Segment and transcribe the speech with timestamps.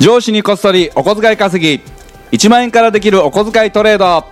[0.00, 1.82] 上司にこっそりお小遣い稼ぎ。
[2.30, 4.24] 1万円からできるお小遣いトレード。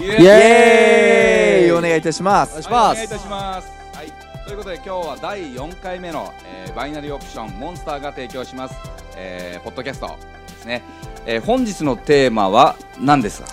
[0.00, 0.26] イエイ。
[0.26, 1.72] エーイ。
[1.72, 2.66] お願いいたします。
[2.68, 4.12] はいお願いいたします、はい、
[4.46, 8.74] ということで今日は第4回目の、えーバイナリーオプションモンスターが提供します、
[9.16, 10.08] えーポッドキャスト
[10.48, 10.82] ですね、
[11.26, 13.48] えー本日のテーマは何ですか？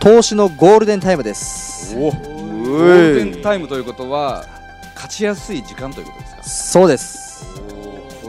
[0.00, 1.96] 投資のゴールデンタイムです。
[1.96, 4.44] おゴールデンタイムということは
[4.94, 6.42] 勝ちやすい時間ということですか？
[6.42, 7.27] そうです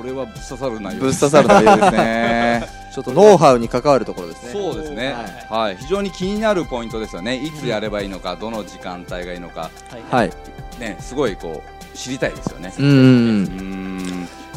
[0.09, 2.68] れはぶっ刺さる内容ぶっ刺さる内容ですね。
[2.94, 4.52] ちょっとノウハウに関わるところですね。
[4.52, 5.16] そうですね、
[5.49, 9.70] はい、非常に気になるポイントですよね、いつやればいいのか、どの時間帯がいいのか、
[10.09, 10.32] はい。
[10.80, 12.73] ね、すごいこう知りたいですよね。
[12.77, 12.85] うん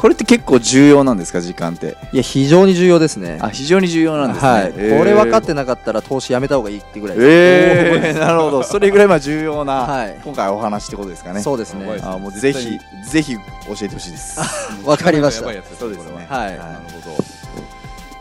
[0.03, 1.95] これって結構重要なんですか時間って？
[2.11, 3.39] いや非常に重要ですね。
[3.41, 4.51] あ非常に重要なんですね。
[4.51, 4.97] はい、へー。
[4.99, 8.63] これ分かってなかったら投資やめた方がいいってぐらいです、えー、 なるほど。
[8.63, 10.19] それぐらいまあ重要な、はい。
[10.21, 11.41] 今回お話ってことですかね。
[11.41, 11.85] そうですね。
[12.03, 12.77] あもうぜひ
[13.09, 13.39] ぜひ教
[13.81, 14.41] えてほしいです。
[14.83, 15.45] わかりました。
[15.79, 16.27] そうですね。
[16.27, 16.57] はい。
[16.57, 16.63] なる
[17.05, 17.23] ほ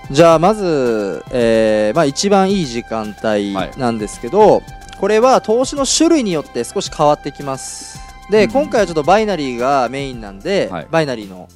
[0.08, 4.62] じゃあまず、えーまあ、一番いい時間帯なんですけど、
[5.00, 7.98] これは投資の種類によって少し変わってきます。
[8.30, 8.50] で、うん。
[8.52, 10.86] 今回はちょっとバイナリーがメインなんで、はい。
[10.88, 11.48] バイナリーの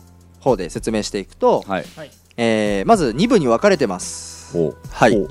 [0.47, 1.73] 方で説明していくと、ど。
[1.73, 1.85] はい。
[2.39, 5.29] えーまず2部に分かれてますほはいほう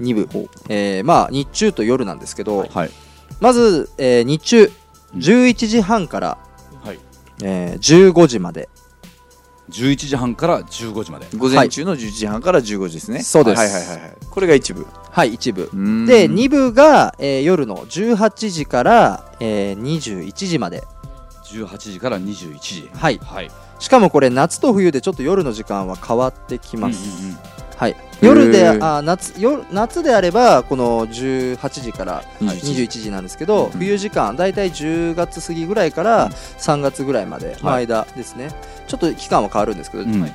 [0.00, 2.66] 2部、えーまあ日中と夜なんですけど、う。
[2.72, 2.90] はい。
[3.40, 4.72] まず、えー日中
[5.16, 6.38] 11時半から、
[6.82, 6.98] はい。
[7.42, 8.68] えー15時まで
[9.70, 11.26] 11時半から15時まで。
[11.36, 15.68] 午前中の11時半から15時ですねそうですはいはいはいはいこれが一部はい一部
[16.06, 20.84] でで2部が、えー夜の18時から、えー21時まで
[21.52, 22.90] 18時から21時。
[22.94, 23.50] はいはい。
[23.78, 27.38] しかもこれ夏と冬でちょっと夜の時間は変わってきます、うんうんうん。
[27.76, 27.96] はい。
[28.22, 33.10] 夜であ夏夜夏であればこの18時から21 21時。
[33.10, 38.48] なんですけど、うん冬時間だいたい10月過ぎぐらいから3月ぐらいまでの間ですね、
[38.88, 40.20] ちょっと期間は変わるんですけど、うん。
[40.22, 40.32] はい。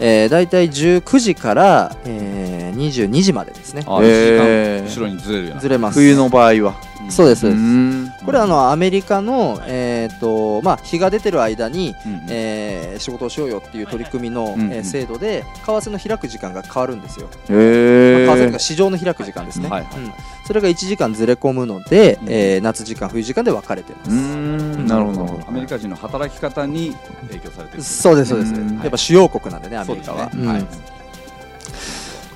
[0.00, 3.84] えー、だいたい19時から、えー、22時までですね。
[3.86, 5.60] あ、えー1時間後ろにずれる。
[5.60, 5.98] ずれます。
[6.00, 6.74] 冬の場合は
[7.12, 8.12] そうですそうです、ん。
[8.24, 12.26] これはあのアメリカの、えーとまあ、日が出てる間に、うんうん。
[12.28, 20.12] えー仕事をしようよっていう取り組みの、うんうんえー制度で為替の開く時間が変わるんですよ、へまあ為替というーか市場の開く時間ですね、はいはいうん。
[20.46, 25.40] それが1時間ずれ込むので、うんえー夏時間冬時間で分かれてます、なるほど。
[25.46, 26.94] アメリカ人の働き方に
[27.28, 27.82] 影響されてる。
[27.82, 28.78] そうですそうです、うん。
[28.78, 29.76] やっぱ主要国なんでね。
[29.76, 30.30] アメリカは、はい。
[30.34, 30.68] うん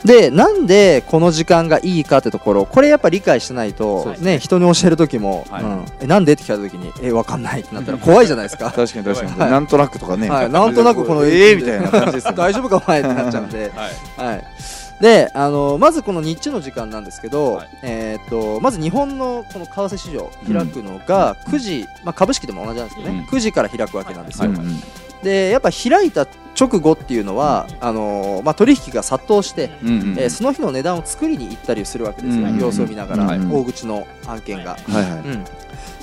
[0.05, 4.39] でなんでこの時間がいいかってところこれやっぱ理解してないとそうですね。
[4.39, 5.65] 人に教える時も、はい。
[5.65, 5.85] うん。
[6.01, 8.71] えなんでって聞かれた時にえ分かんないってなったら怖いじゃないですか。
[8.77, 9.51] 確かに確かに、はい。
[9.51, 10.51] なんとなくとかね、はい。
[10.51, 13.73] なんとなくこのええみたいな感じです 大丈夫かお前ってなっちゃうんで、
[14.17, 14.29] はい。
[14.29, 14.45] はい、
[15.01, 17.69] であのまずこの日中の時間なんですけど、はい。
[17.83, 23.37] えー、とまず日本のこの為替市場開くのが9時、まあ、株式でも同じなんですけどね、うん。
[23.37, 24.59] 9時から開くわけなんですよ、はい。
[25.25, 26.27] でやっぱ開いた
[26.59, 34.73] 直後っていうのはあの、まあ、取引が殺到して、うんうんえーその日の値段を作りに行ったりするわけですよ、うん様子を見ながら、はい大口の案件が。
[34.73, 35.21] はいはい。
[35.21, 35.45] うん。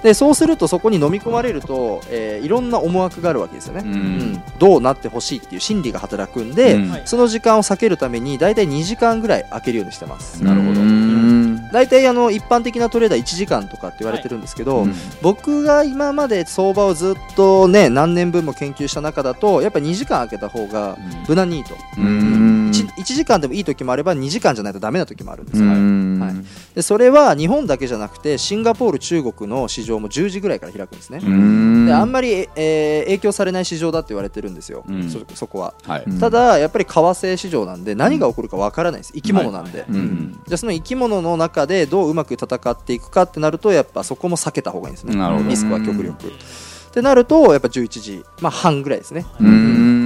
[0.03, 3.94] でそうするとそこに飲み込まれると、えーいろんな思惑があるわけですよね、うん。
[3.94, 4.44] うん。
[4.59, 7.02] どうなってほしいっていう心理が働くんで、うん。
[7.06, 10.44] その時間を避けるために大体2時間ぐらい空けるようにしてます。
[10.44, 10.81] なるほど。
[10.81, 11.33] うーん
[11.73, 20.97] 大体あの一般的なトレーダー1時間とかって言われてるんですけど、うん僕が今まで相場をずっとね何年分も研究した中だとやっぱ2時間空けた方が
[21.28, 26.75] 無難にいいと、うーん 1, 時間でもいい時もあれば2時間じゃないとダメな時もあるんですよ、はい。
[26.75, 31.19] でそれは日本だけじゃなくてシンガポール中国の市場も10時ぐらいから開くんですね、
[31.85, 35.09] であんまり、えー影響されない市場だって言われてるんですよ、うん。
[35.09, 35.73] そそこは。
[35.85, 36.03] はい。
[36.06, 36.19] うん。
[36.19, 39.13] ただやっぱり為替市場なんで何が起こるかわからないです。
[39.13, 45.16] 生き物なんで、じゃあその生き物の中でどううまく戦っていくかってなるとやっぱそこも避けた方がいいんですね。
[45.16, 45.50] なるほど。
[45.50, 46.28] リスクは極力。
[46.28, 49.25] ってなるとやっぱ11時、まあ、半ぐらいですね。
[49.40, 50.03] うーん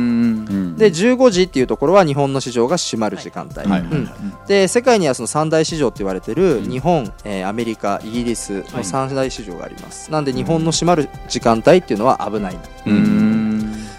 [0.78, 3.82] で15時っていうところは日本の市場が閉まる時間帯、はい。
[3.82, 4.10] うん。
[4.48, 13.37] で世界にはその三大市場って言われてる日本、えーアメリカイギリスの三大市場があります、なんで日本の閉まる時間帯っていうのは危ない、うーん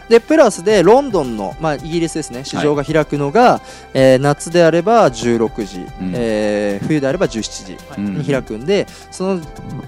[0.08, 2.44] でプラスでロンドンの、まあ、イギリスですね。
[2.44, 3.60] 市場が開くのが、
[3.94, 6.12] えー夏であれば16時、うん。
[6.14, 8.18] えー冬であれば17時うん。
[8.18, 9.40] に開くんで、その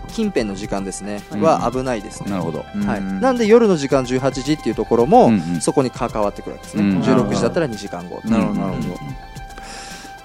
[0.08, 1.40] 近辺の時間ですね、うん。
[1.40, 2.64] は危ないですね、なるほど。
[2.86, 3.20] はい、うん。
[3.20, 5.60] なんで夜の時間18時っていうところも、うんうん。
[5.60, 7.00] そこに関わってくるわけですね、うん。
[7.00, 9.29] 16時だったら2時間後なるほどなるほど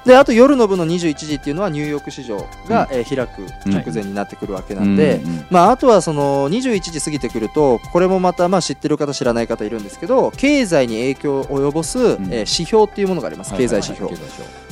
[0.06, 2.38] であと夜の部の21時っていうのはニューヨーク市場
[2.68, 14.12] が、えー開く直前になってくるわけなんで、まあ、あとはその21時過ぎてくるとこれもまたまあ知ってる方知らない方いるんですけど経済に影響を及ぼす、えー指標っていうものがあります、経済指標、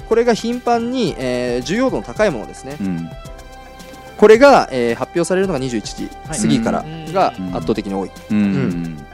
[0.08, 3.10] これが頻繁に、えー重要度の高いものですね、うん。
[4.18, 7.14] これが、えー発表されるのが21時過ぎからはい。
[7.14, 9.06] がうん圧倒的に多い、うん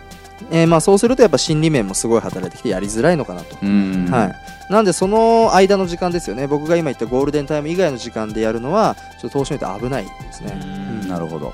[0.52, 4.08] えーまあ、そうするとやっぱ心理面もすごい働いてきてやりづらいのかなと、うん。
[4.10, 6.48] はい、なんでその間の時間ですよね。
[6.48, 11.08] 僕が今言ったゴールデンタイム以外の時間でやるのはちょっと投資によって危ないですね、うん。
[11.08, 11.54] なるほど。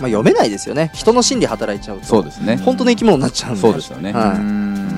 [0.00, 0.90] まあ、読めないですよね。
[0.94, 2.04] 人の心理働いちゃうと。
[2.04, 2.56] そうですね。
[2.56, 3.60] 本当の生き物になっちゃうんで。
[3.60, 4.12] そうですよね。
[4.12, 4.38] はい。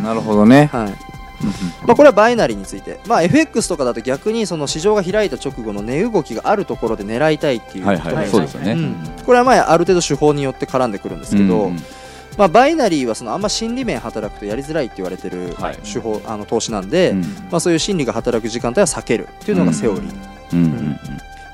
[0.05, 0.69] なるほどね。
[0.73, 1.11] はい。
[1.87, 7.91] まあ、これはバイナリーについて、まあ、FX とかだと逆にその市場が開いた直後の値動きがあるところで狙いたいっていうこ
[9.33, 11.79] れはまあある程度手法によって絡んでくるんですけど、うん
[12.37, 15.77] まあ、バイナリーはそのあんま心理面働くとやりづらいって言われてるはい。
[15.79, 17.21] 手法、あの投資なんで、うん。
[17.51, 20.05] まあ、そういう心理が働く時間帯は避けるっていうのがセオリー、
[20.53, 20.65] うん。
[20.65, 20.99] うん。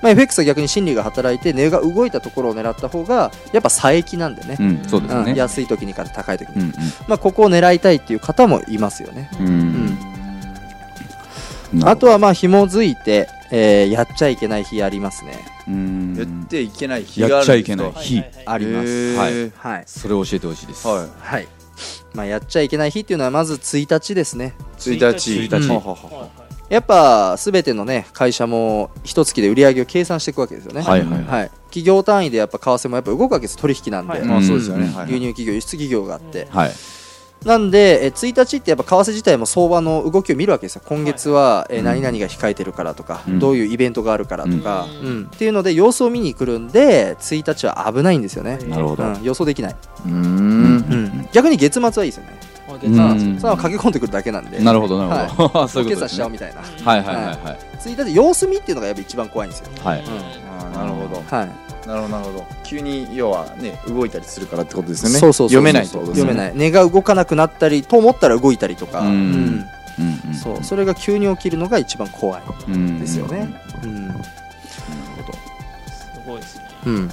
[0.03, 4.69] まあ、FX は逆に心理が働いて値が動いたところを狙った方がやっぱ差益なんでね、うん。
[4.69, 5.31] うんそうですね。
[5.33, 5.35] うん。
[5.35, 6.73] 安い時にから高い時に、うん
[7.09, 9.47] まあ、ここを狙いたいっていう方もいますよね、うん。
[9.47, 9.99] ううん
[11.81, 15.45] んあとはまあ紐づいて、えーやっちゃいけない日ありますね。
[15.69, 16.15] うん。
[16.17, 19.33] やっていけない日があるやっちゃいけんですかない日あります、へはい。
[19.33, 19.85] ーはい。
[19.87, 20.87] それを教えてほしいです。
[20.87, 21.09] はい。
[21.19, 21.49] はい。
[22.15, 24.55] まあ、やっちゃいけない日っていうのはまず1日ですね。
[24.79, 25.31] 1日。
[25.33, 25.69] 1日。
[25.69, 26.21] ははは。
[26.21, 30.83] はいやっぱ全てのね会社も一月で売り上げを計算していくわけですよね。
[30.83, 31.23] はいはいはい。
[31.25, 33.57] はい、企業単位でやっぱ為替もやっぱ動くわけです。
[33.57, 34.23] 取引なんで、はい。
[34.25, 34.87] まあそうですよね。
[35.07, 36.73] 輸入企業輸出企業があって、はい
[37.45, 40.83] なんでえ1日ってやっぱ為替自体も相場の動きを見るわけですよ。
[40.85, 41.85] 今月はえうん。
[41.85, 43.39] 何々が控えてるからとか、うん。
[43.39, 45.07] どういうイベントがあるからとか、うん。
[45.07, 45.31] うん。
[45.33, 49.05] っていうので様子を見に来るんで1日は危ないんですよね、なるほど。
[49.05, 50.13] うん、予想できない、うん。
[50.13, 51.29] うん。
[51.33, 52.41] 逆に月末はいいですよね。
[52.69, 52.97] あ月うん。
[52.97, 53.39] さあうん。
[53.39, 54.59] それは駆け込んでくるだけなんで。
[54.59, 55.69] なるほどなるほど。
[55.69, 56.19] そういうことですね。
[56.19, 56.61] ちゃうみたいな。
[56.91, 57.37] はいはいはいはい。
[57.79, 60.03] 1日様子見っていうのがやっぱ一番怖いんですよ、はい。
[60.03, 61.23] あーなるほど。
[61.37, 62.47] はいなるほどなるほど。
[62.65, 65.19] 急に要はね動いたりするからってことですよね。
[65.19, 66.33] そうそう読めないってことですよね。
[66.33, 66.71] 読めない。
[66.71, 69.07] 値が動かなくなったりと思ったら動いたりとか、うん。
[69.07, 70.35] うんうんうん。
[70.35, 70.65] そう。
[70.65, 73.49] それが急に起きるのが一番怖いうんですよね、
[73.85, 74.21] うんなる
[75.17, 75.33] ほど。
[75.33, 76.65] すごいですね。
[76.87, 77.11] うん。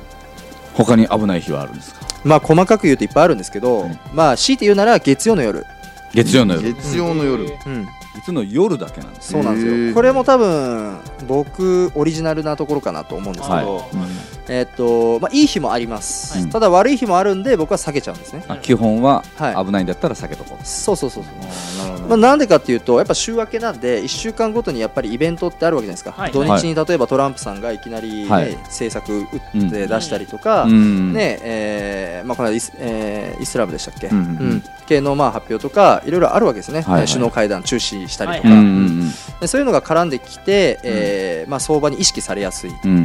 [0.74, 4.00] 他に危ない日はあるんですかまあ細かく言うといっぱいあるんですけど、うん。
[4.14, 5.66] まあ強いて言うなら月曜の夜、
[6.14, 6.70] 月曜の夜。
[6.70, 7.44] い月曜の夜。
[7.44, 7.88] うん、
[8.24, 16.50] つの夜だけなんですそうなんですよこれも多分僕オリジナルなところかなと思うんですけど、はいえっとまあいい日もあります、はい。
[16.50, 19.66] ただ悪い日もあるんで僕は避けちゃうんですね、あ基本ははい。
[19.66, 20.66] 危ないんだったら避けとこう。
[20.66, 21.88] そうそうそうそう。
[21.88, 26.32] なるほまあ、なんでかっていうとやっぱ週明けなんで1週間ごとにやっぱりイベントってあるわけじゃないですか、はい。
[26.32, 28.56] 土日に例えばトランプさんがいきなり、ねはい。
[28.64, 31.14] 政策打って出したりとか、うん。
[31.14, 37.08] ねえーまあ、この間イス,、えーイスラムでしたっけ、うんうん系のまあ発表とかいろいろあるわけですね、はいはい。
[37.08, 42.98] 首脳会談中止したりとか、うんうんでそういうのが絡んできて、えーまあ、相場に意識されやすい、うんうん。
[42.98, 43.00] う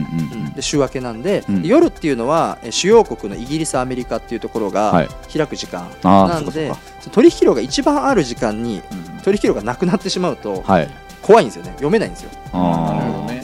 [0.48, 0.52] ん。
[0.52, 1.62] で週明けなんで、うん。
[1.62, 5.08] で夜っていうのはえー主要国のイギリスアメリカっていうところがはい。
[5.32, 6.78] 開く時間なんで、そっかそっか。
[7.00, 10.88] その取引量が一番ある時間にうん取引量がなくなってしまうとはい。
[11.22, 11.70] 怖いんですよね。
[11.72, 12.30] 読めないんですよ。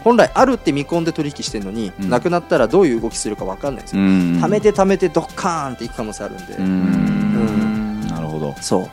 [0.05, 2.09] 本来あるって見込んで取引してるのに、うん。
[2.09, 4.41] なくなったらどういう動きするか分かんないんですよ、うん。
[4.43, 8.01] 貯めて貯めてドッカーンっていく可能性あるんで、うん。
[8.09, 8.55] なるほど。
[8.61, 8.89] そう。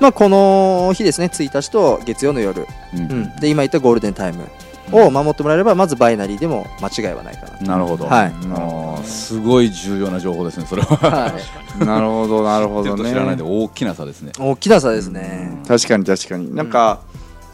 [0.00, 1.26] まあこの日ですね。
[1.26, 3.00] 1日と月曜の夜、うん。
[3.00, 4.48] うん、で今言ったゴールデンタイム
[4.90, 8.06] を守ってもらえればまずバイナリーでも間違いはないかななるほど。
[8.06, 9.06] はい。
[9.06, 10.96] すごい重要な情報ですねそれは。
[10.96, 11.32] は
[11.80, 11.84] い。
[11.84, 13.10] なるほどなるほちょどね。
[13.10, 14.32] っと知らないで大きな差ですね。
[14.38, 15.62] 大きな差ですね。
[15.68, 16.54] 確かに確かに。
[16.54, 17.00] なんか、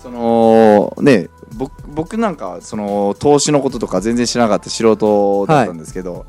[0.03, 6.25] そのね僕僕なんかその投資のこととか全然知らなかった素人だったんですけど、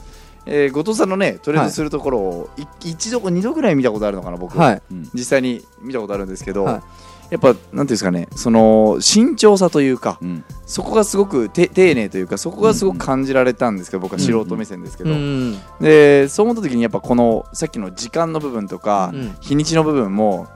[0.45, 4.81] えー後藤さんのねトレードするところを、い一度か二度ぐらい見たことあるのかな僕、はい。
[4.91, 5.09] うん。
[5.13, 6.81] 実際に見たことあるんですけど、はい
[7.29, 10.43] やっぱなんていうんですかねその慎重さというか、うん。
[10.65, 15.59] そこがすごくて丁寧というかそこがすごく感じられたんですけど僕は素人目線ですけど、うん。
[15.79, 19.35] でそう思った時にやっぱこのさっきの時間の部分とか、うん。
[19.41, 20.47] 日にちの部分も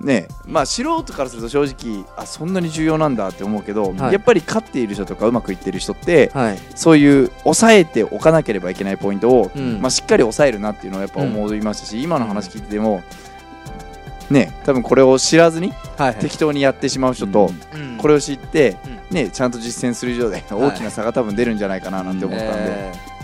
[0.00, 4.12] ねまあ素人からすると正直あそんなに重要なんだって思うけど、はい。
[4.12, 6.58] やっぱり勝っている人とかうまくいってる人ってはい。
[6.74, 9.80] そういう抑えておかなければいけないポイントを、うん。
[9.80, 13.02] まあ、しっかり抑えるなっていうのはやっぱ思いましたし、今の話聞いてても
[14.30, 15.72] ね多分これを知らずに
[16.20, 17.96] 適当にやってしまう人と、うん。
[17.98, 18.76] これを知って、
[19.10, 23.17] うね、ちゃんと実践する以上で大きな差が多分出るんじゃないかななんて思ったんで、え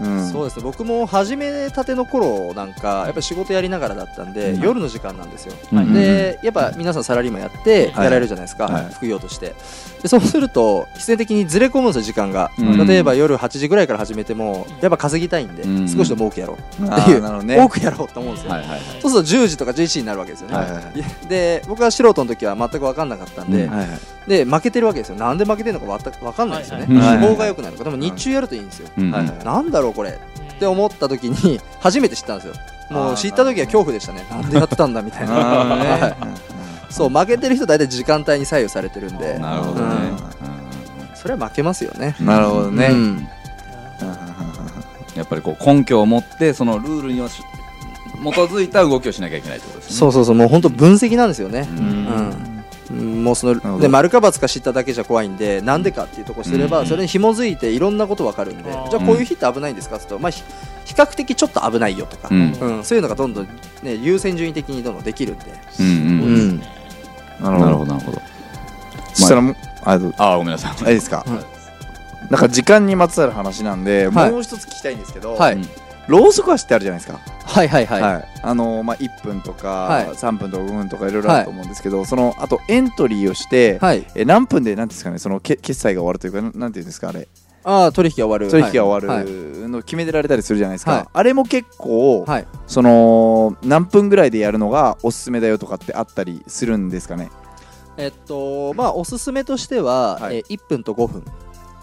[0.00, 0.18] うん。
[0.28, 0.62] ーそうですね。
[0.62, 4.60] 僕も始めたての頃なんかやっぱ仕事やりながらだったんで、うん。
[4.62, 5.92] 夜の時間なんですよ、うん。
[5.92, 8.04] でやっぱ皆さんサラリーマンやってはい。
[8.04, 8.88] やられるじゃないですか、はい。
[8.92, 9.54] 副業として。
[10.02, 12.86] でそうすると必然的にずれ込むんですよ時間が、うん。
[12.86, 15.88] 例えば夜8時ぐらいから始めてもやっぱ稼ぎたいんで、うん。
[15.88, 17.58] 少しでも多くやろうあっていうね。
[17.60, 18.80] 多くやろうと思うんですよ、はいはいはい。
[19.00, 21.28] そうすると10時とか11時になるわけですよね、はいはいはい。
[21.28, 23.70] で僕は素人の時は全く分かんなかったんで、うん。
[23.70, 23.98] はいはい
[24.30, 25.16] で負けてるわけですよ。
[25.16, 27.00] なんで負けてるのかわた分かんないですよね、脂
[27.34, 27.84] 肪が良くなるのか。
[27.84, 30.10] でも日中やるといいんですよ、なんだろうこれ。
[30.10, 30.14] っ
[30.60, 32.54] て思った時に初めて知ったんですよ。
[32.90, 34.24] もう知った時は恐怖でしたね。
[34.30, 36.16] なんでやってたんだみたいな。
[36.90, 39.38] そう負けてる人大体時間帯に左右されてるんで。
[39.38, 40.12] なるほどね。
[41.14, 42.14] それは負けますよね。
[42.20, 43.28] ーなるほどね、うん。
[45.16, 47.42] やっぱりこう根拠を持ってそのルールにはし
[48.22, 49.96] づいた動きをしなきゃいけないってことですね。
[49.96, 50.34] そうそうそう。
[50.34, 51.78] もう本当分析なんですよね、うん。
[51.78, 52.49] うん
[52.90, 56.86] もうそので丸か×か知っただけじゃ怖いんでなんでかっていうところすれば、うん。
[56.86, 60.42] それに紐づいていろんなことわかるんで、じゃあこういう日って危ないんですかって言うと、まあ、ひ
[60.86, 62.52] 比較的ちょっと危ないよとか、うん。
[62.52, 63.46] うんそういうのがどんどん、
[63.82, 65.44] ね、優先順位的にどんどんできるんで、
[67.40, 68.20] ななるほどなるほど。
[69.14, 70.72] そしたらもうああーごめんなさい。
[70.86, 71.28] あいいですか、はい。
[72.32, 74.30] なんか時間にまつわる話なんで、はい。
[74.32, 75.54] もう一つ聞きたいんですけど、はい。
[75.54, 75.68] うん。
[76.08, 78.28] ローソク足ってあるじゃないですか、はいはいはい、はい。
[78.42, 80.06] あのまあ、1分とか、はい。
[80.10, 87.28] 3分とか5分とかいろいろあると思うんですけど、そのあとエントリーをして、はい、え何分でなんですかねそのけ決済が終わるというかななんていうんですかあれ。
[87.62, 88.50] ああ取引が終わる。
[88.50, 89.24] 取引が終わはい。
[89.24, 91.06] るの決めてられたりするじゃないですか、はい。
[91.12, 92.46] あれも結構、はい。
[92.66, 97.30] その何分ぐらいでやるのがおすすめだよとかってあったりするんですかね。
[97.96, 100.36] えっとまあおすすめとしては、はい。
[100.36, 101.24] えー1分と5分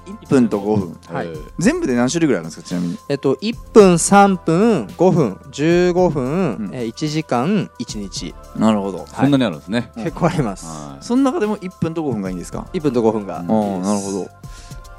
[0.07, 0.97] 1分と5分。
[1.15, 1.27] はい。
[1.27, 2.67] えー全部で何種類ぐらいあるんですか？
[2.67, 2.97] ちなみに。
[3.09, 6.27] えっと1分3分5分15分、う
[6.63, 6.69] ん。
[6.73, 8.33] えー1時間1日。
[8.55, 9.05] なるほど。
[9.07, 9.91] そんなにあるんですね。
[9.97, 14.29] うん結構あります、はその中でも1分と5分がいいんですか？1分と5分が、うんああなるほど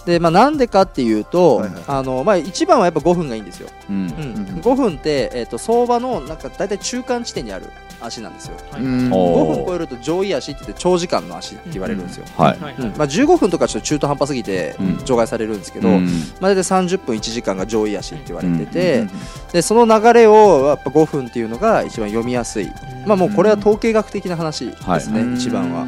[0.09, 1.83] でまあなんでかっていうと、はいはい。
[1.87, 3.97] あのまあ一番はやっぱ5分がいいんですよ、いうん。
[3.97, 4.05] うん。
[4.07, 4.61] うん。
[4.63, 7.67] 5分って、えっと相場のなんか大体中間地点にある
[8.01, 8.57] 足なんですよ。
[8.73, 8.83] はい。
[8.83, 9.13] うん。
[9.13, 9.55] おー。
[9.55, 14.99] 5分超えると上位足って言って長時間の足って言われるんですよ、まあ、15分とかちょっと中途半端すぎてうん。
[15.05, 16.07] 除外されるんですけど、うん。
[16.41, 19.11] まあ、大体30分1時間が上位足って言われてて、うん。
[19.53, 22.73] でその流れをやっぱ5分っていうのが一番読みやすい、
[23.05, 25.35] まあ、もうこれは統計学的な話ですね、はい。
[25.35, 25.85] 一番は。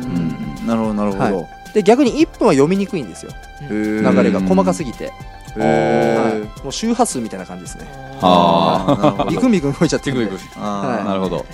[0.66, 3.32] なるほどなるほど、はで逆に1分は読みにくいんですよ。
[3.62, 5.12] へ流ーれが細かすぎて、
[5.56, 6.32] へはい。
[6.42, 7.86] ーもう周波数みたいな感じですね。
[8.20, 9.26] あ。
[9.30, 10.96] ビクンビクン動いちゃってテクニックあー。
[10.96, 11.04] はい。
[11.04, 11.46] なるほど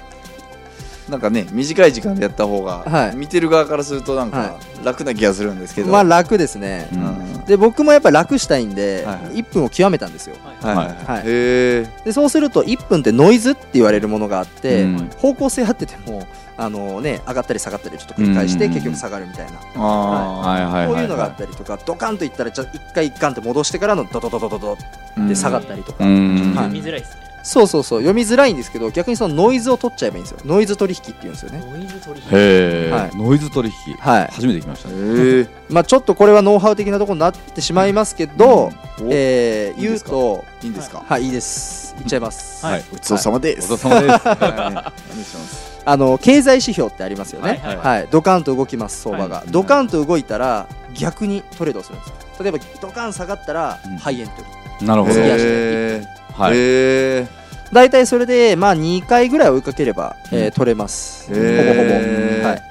[1.09, 3.17] なんかね短い時間でやった方が、はい。
[3.17, 7.45] 見てる側からするとなんはか楽な気がするんですけど、まあ楽ですね、うん。
[7.45, 9.37] で僕もやっぱ楽したいんで、はいはい。
[9.37, 10.37] 1分を極めたんですよ。
[10.63, 10.77] はい。
[10.77, 15.11] はいでそうすると1分ってノイズって言われるものがあって、うん。
[15.19, 18.73] 方向性合っててもあのね上がったり下がったりちょっと繰り返してうん。
[18.73, 20.63] 結局下がるみたいな、あはい。
[20.65, 26.55] はいはいこういうのがあったりとかドカンといったらちょ一回一貫って戻してからのドドドドドドっーて下がったりとか、うん。
[26.57, 26.71] はい。
[26.71, 28.01] 見づらいですねそうそうそう。
[28.01, 30.41] 読みづらいんですけど逆にそのノイズを取っちゃえばいいんですよ。
[30.45, 31.65] ノイズ取引っていうんですよね。
[31.65, 32.27] ノイズ取引。
[32.27, 33.17] へえ、はい。
[33.17, 33.95] ノイズ取引。
[33.95, 34.27] はい。
[34.33, 34.89] 初めて聞きました。
[34.89, 39.07] ねまあちょっとこれはノウハウ的なところになってしまいますけど、うん。
[39.07, 39.11] お。
[39.13, 40.11] えー言いいですか？
[40.11, 41.25] うといいんですか、はい。
[41.25, 41.95] いいです。
[41.99, 42.85] 言っちゃいます、はい。
[42.91, 44.29] ごちそうさまです、ごちそうさまです。
[44.29, 44.83] はいお願
[45.21, 45.77] い します？
[45.89, 48.09] あの経済指標ってありますよね、はいはい。
[48.11, 49.51] ドカンと動きます相場が、はい。
[49.53, 52.15] ドカンと動いたら逆にトレードをするんですよ。
[52.43, 53.97] 例えばドカン下がったらうん。
[53.99, 54.33] ハイエント
[54.81, 56.05] リー、なるほど、次足でへ
[56.37, 62.43] はい、えへ大体それでまあ2回ぐらい追いかければ、えー取れます、へほぼほぼ、ー。
[62.43, 62.63] はい。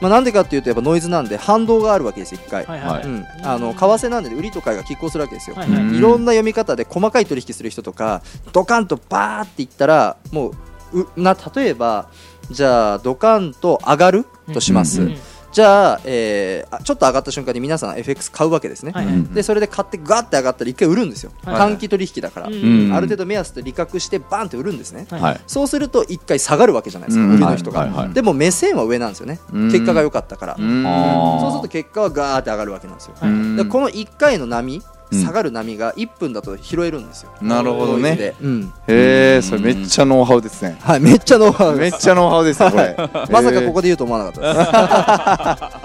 [0.00, 5.82] まあ、なんでかっていうとやっぱノイズなんで反動があるわけです1回、はいはいうん、あの為替なんで売りと買いが拮抗するわけですよ、はいはい。
[5.82, 5.94] うん。
[5.94, 10.52] いろんな読み方で細かい取引する人とかドカンとバーっていったらも
[10.92, 12.08] ううな例えば
[12.50, 15.16] じゃあドカンと上がるとします、うん
[15.52, 21.56] じゃあ,、えーあちょっと上がった瞬間に皆さん FX 買うわけですね、はいうんでそれで買ってガーって上がったら一回売るんですよ、はい。
[21.56, 22.92] 短期取引だから、うん。
[22.92, 25.20] ある程度目安と利確してバーンって売るんですね、はい。
[25.20, 25.40] はい。
[25.46, 27.34] そうすると一回下がるわけじゃないですか、うん。
[27.34, 27.88] 売りの人が、はい。
[27.90, 27.98] はい。
[28.06, 29.70] はいでも目線は上なんですよね、うん。
[29.70, 38.16] 結果が良かったから、そうすると結果はガーって上がるわけなんですよ、この1回の波うん下がる波が1分だと拾えるんですよ、なるほどね。
[38.16, 38.34] で。
[38.40, 38.72] うん。
[38.86, 40.76] へえそれめっちゃノウハウですね。
[40.80, 41.76] はい、めっちゃノウハウ。
[41.76, 42.96] めっちゃノウハウですよこれ。
[43.30, 45.76] まさかここで言うと思わなかったで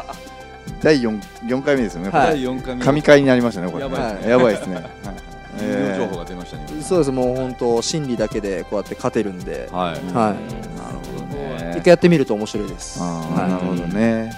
[0.77, 2.27] す、 第 4, 4回目ですよねはい。
[2.27, 2.85] 第4回目。
[2.85, 3.83] 神回になりましたねこれ。
[3.83, 4.29] やばいですね。
[4.29, 4.75] やばいですね。
[4.75, 4.85] はい。
[5.61, 10.13] 有料 情報が出ましたね、そうですもう本当心理だけでこうやって勝てるんで、はい、はい。
[10.13, 10.37] なる
[11.13, 13.49] ほどね一回やってみると面白いです、はい。
[13.49, 14.31] なるほどね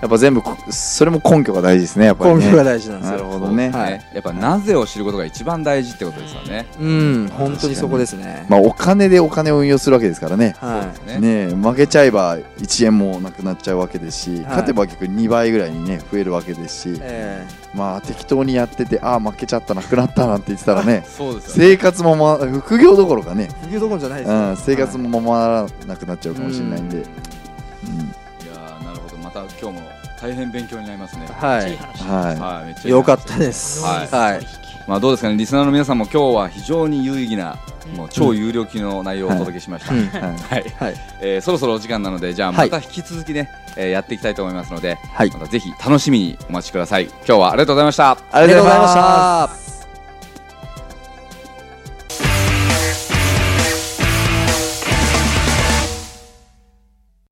[0.00, 2.46] やっぱ全部こそれも根拠が大事ですねやっぱりね。
[2.46, 3.70] 根拠が大事なんですなるよほどね。
[3.70, 4.02] はい。
[4.14, 10.56] やっぱなぜを知ることが一番大事ってことですよね、うん本当にそこですね、まあお金でお金を運用するわけですからね。
[10.58, 11.20] はい。
[11.20, 14.40] ね負けちゃえば1円もなくなっちゃうわけですし、い。
[14.40, 21.70] 勝てば逆に2倍ぐらいにね増えるわけですし、えまあ適当にやっててああ負けちゃったなくなったなんて言ってたらね そうですよね。
[21.72, 24.38] 生活も、ま、副業どころかね、ー、いうところじゃないですよ。
[24.38, 27.04] うん、生活もままならなくなっちゃうかもしれないんで、うんい。
[27.04, 28.19] やーなるほどまた
[29.60, 29.90] 今日も
[30.20, 31.26] 大変勉強になりますね。
[31.26, 31.70] はい。
[31.70, 32.08] めっちゃい。
[32.08, 33.82] ははいめっちゃいいよかったです。
[33.82, 34.08] はい。
[34.08, 34.46] はい。
[34.86, 35.36] まあどうですかね。
[35.36, 37.58] リスナーの皆さんも今日は非常に有意義な
[37.94, 40.94] もう超有料級の内容をお届けしました、はいはい、はい。
[41.20, 42.70] えーそろそろお時間なのでじゃあはい。
[42.70, 45.30] また引き続きね、えーやっていきたいと思いますので、はい。
[45.30, 47.04] またぜひ楽しみにお待ちください。
[47.04, 48.10] 今日はありがとうございました。
[48.32, 48.94] ありがとうございまし
[49.64, 49.69] た